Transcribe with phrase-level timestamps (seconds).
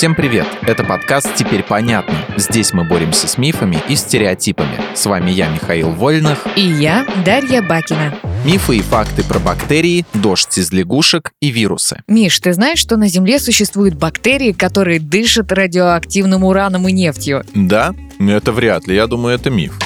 [0.00, 0.46] Всем привет!
[0.62, 2.14] Это подкаст «Теперь понятно».
[2.38, 4.80] Здесь мы боремся с мифами и стереотипами.
[4.94, 6.46] С вами я, Михаил Вольных.
[6.56, 8.14] И я, Дарья Бакина.
[8.46, 12.02] Мифы и факты про бактерии, дождь из лягушек и вирусы.
[12.06, 17.44] Миш, ты знаешь, что на Земле существуют бактерии, которые дышат радиоактивным ураном и нефтью?
[17.54, 17.94] Да?
[18.18, 18.94] Это вряд ли.
[18.94, 19.78] Я думаю, это миф.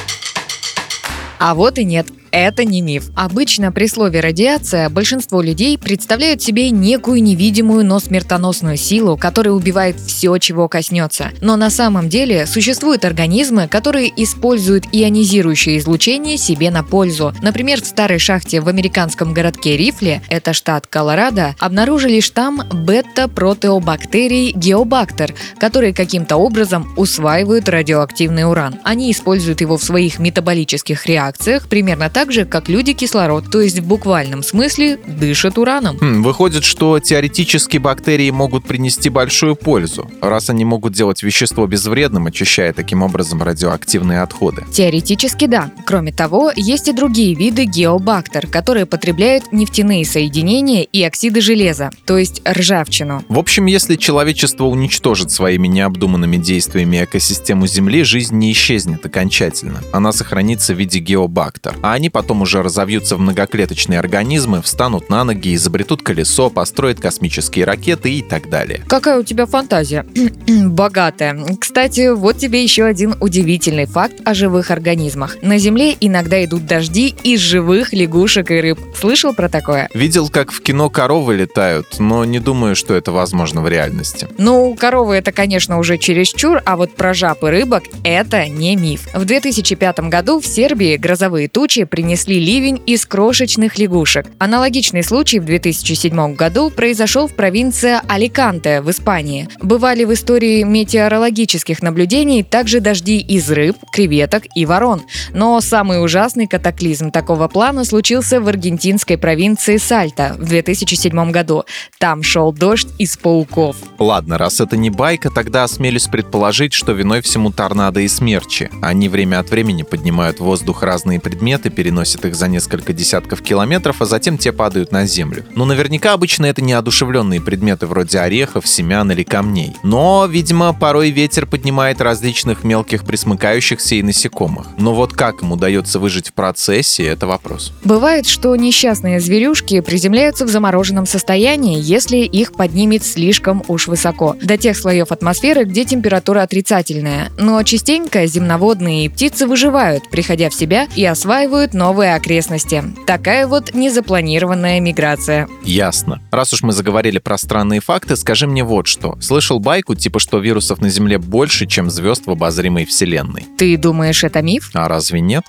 [1.40, 3.10] А вот и нет это не миф.
[3.14, 10.00] Обычно при слове радиация большинство людей представляют себе некую невидимую, но смертоносную силу, которая убивает
[10.00, 11.30] все, чего коснется.
[11.40, 17.32] Но на самом деле существуют организмы, которые используют ионизирующее излучение себе на пользу.
[17.40, 25.34] Например, в старой шахте в американском городке Рифли, это штат Колорадо, обнаружили штамм бета-протеобактерий геобактер,
[25.58, 28.76] которые каким-то образом усваивают радиоактивный уран.
[28.82, 33.60] Они используют его в своих метаболических реакциях примерно так, так же, как люди кислород, то
[33.60, 35.98] есть в буквальном смысле дышат ураном.
[36.00, 42.24] Хм, выходит, что теоретически бактерии могут принести большую пользу, раз они могут делать вещество безвредным,
[42.24, 44.64] очищая таким образом радиоактивные отходы.
[44.72, 45.70] Теоретически да.
[45.84, 52.16] Кроме того, есть и другие виды геобактер, которые потребляют нефтяные соединения и оксиды железа, то
[52.16, 53.22] есть ржавчину.
[53.28, 59.82] В общем, если человечество уничтожит своими необдуманными действиями экосистему Земли, жизнь не исчезнет окончательно.
[59.92, 61.74] Она сохранится в виде геобактер.
[61.82, 67.64] А они потом уже разовьются в многоклеточные организмы, встанут на ноги, изобретут колесо, построят космические
[67.64, 68.82] ракеты и так далее.
[68.86, 70.06] Какая у тебя фантазия?
[70.46, 71.36] Богатая.
[71.60, 75.36] Кстати, вот тебе еще один удивительный факт о живых организмах.
[75.42, 78.78] На Земле иногда идут дожди из живых лягушек и рыб.
[78.98, 79.88] Слышал про такое?
[79.92, 84.28] Видел, как в кино коровы летают, но не думаю, что это возможно в реальности.
[84.38, 89.08] Ну, коровы это, конечно, уже чересчур, а вот про жаб и рыбок это не миф.
[89.14, 94.26] В 2005 году в Сербии грозовые тучи принесли принесли ливень из крошечных лягушек.
[94.38, 99.48] Аналогичный случай в 2007 году произошел в провинции Аликанте в Испании.
[99.62, 105.04] Бывали в истории метеорологических наблюдений также дожди из рыб, креветок и ворон.
[105.32, 111.64] Но самый ужасный катаклизм такого плана случился в аргентинской провинции Сальта в 2007 году.
[111.98, 113.76] Там шел дождь из пауков.
[113.98, 118.68] Ладно, раз это не байка, тогда осмелюсь предположить, что виной всему торнадо и смерчи.
[118.82, 123.40] Они время от времени поднимают в воздух разные предметы, переносят переносит их за несколько десятков
[123.40, 125.44] километров, а затем те падают на землю.
[125.54, 129.76] Но наверняка обычно это неодушевленные предметы вроде орехов, семян или камней.
[129.84, 134.66] Но, видимо, порой ветер поднимает различных мелких присмыкающихся и насекомых.
[134.76, 137.72] Но вот как им удается выжить в процессе, это вопрос.
[137.84, 144.56] Бывает, что несчастные зверюшки приземляются в замороженном состоянии, если их поднимет слишком уж высоко, до
[144.56, 147.30] тех слоев атмосферы, где температура отрицательная.
[147.38, 152.82] Но частенько земноводные и птицы выживают, приходя в себя и осваивают новые окрестности.
[153.06, 155.48] Такая вот незапланированная миграция.
[155.64, 156.22] Ясно.
[156.30, 159.18] Раз уж мы заговорили про странные факты, скажи мне вот что.
[159.20, 163.46] Слышал байку, типа, что вирусов на Земле больше, чем звезд в обозримой Вселенной.
[163.58, 164.70] Ты думаешь, это миф?
[164.74, 165.44] А разве нет?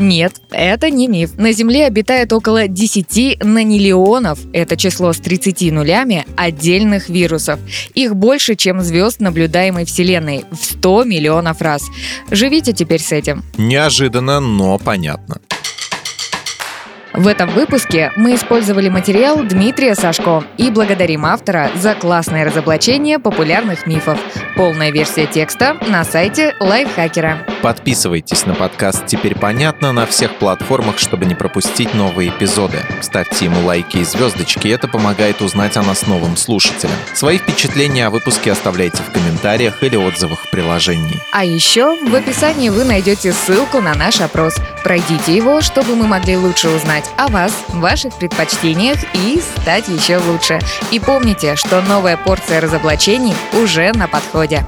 [0.00, 1.36] Нет, это не миф.
[1.36, 7.60] На Земле обитает около 10 нанилионов, это число с 30 нулями, отдельных вирусов.
[7.92, 11.82] Их больше, чем звезд наблюдаемой Вселенной, в 100 миллионов раз.
[12.30, 13.44] Живите теперь с этим.
[13.58, 15.42] Неожиданно, но понятно.
[17.12, 23.86] В этом выпуске мы использовали материал Дмитрия Сашко и благодарим автора за классное разоблачение популярных
[23.86, 24.18] мифов.
[24.56, 27.44] Полная версия текста на сайте Лайфхакера.
[27.62, 32.78] Подписывайтесь на подкаст «Теперь понятно» на всех платформах, чтобы не пропустить новые эпизоды.
[33.02, 36.94] Ставьте ему лайки и звездочки, это помогает узнать о нас новым слушателям.
[37.12, 41.20] Свои впечатления о выпуске оставляйте в комментариях или отзывах в приложении.
[41.32, 44.56] А еще в описании вы найдете ссылку на наш опрос.
[44.82, 50.60] Пройдите его, чтобы мы могли лучше узнать о вас, ваших предпочтениях и стать еще лучше.
[50.90, 54.64] И помните, что новая порция разоблачений уже на подходе.